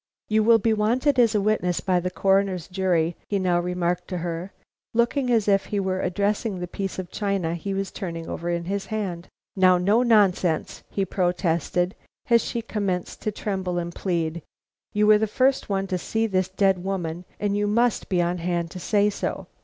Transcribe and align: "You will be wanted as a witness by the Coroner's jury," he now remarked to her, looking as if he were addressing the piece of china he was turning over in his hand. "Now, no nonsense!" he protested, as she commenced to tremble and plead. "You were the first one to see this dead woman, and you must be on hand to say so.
"You 0.29 0.41
will 0.43 0.57
be 0.57 0.73
wanted 0.73 1.19
as 1.19 1.35
a 1.35 1.41
witness 1.41 1.79
by 1.79 1.99
the 1.99 2.09
Coroner's 2.09 2.67
jury," 2.67 3.15
he 3.27 3.37
now 3.37 3.59
remarked 3.59 4.07
to 4.07 4.17
her, 4.17 4.51
looking 4.95 5.29
as 5.29 5.47
if 5.47 5.65
he 5.65 5.79
were 5.79 6.01
addressing 6.01 6.57
the 6.57 6.65
piece 6.67 6.97
of 6.97 7.11
china 7.11 7.53
he 7.53 7.75
was 7.75 7.91
turning 7.91 8.27
over 8.27 8.49
in 8.49 8.63
his 8.63 8.87
hand. 8.87 9.27
"Now, 9.55 9.77
no 9.77 10.01
nonsense!" 10.01 10.81
he 10.89 11.05
protested, 11.05 11.93
as 12.31 12.43
she 12.43 12.63
commenced 12.63 13.21
to 13.21 13.31
tremble 13.31 13.77
and 13.77 13.93
plead. 13.93 14.41
"You 14.91 15.05
were 15.05 15.19
the 15.19 15.27
first 15.27 15.69
one 15.69 15.85
to 15.85 15.99
see 15.99 16.25
this 16.25 16.49
dead 16.49 16.83
woman, 16.83 17.23
and 17.39 17.55
you 17.55 17.67
must 17.67 18.09
be 18.09 18.23
on 18.23 18.39
hand 18.39 18.71
to 18.71 18.79
say 18.79 19.11
so. 19.11 19.45